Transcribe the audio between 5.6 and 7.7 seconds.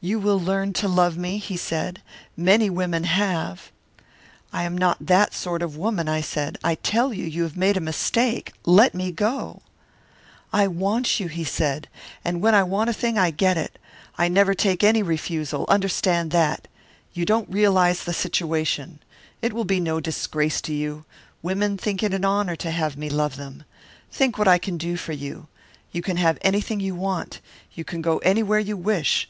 of a woman,' I said. 'I tell you, you have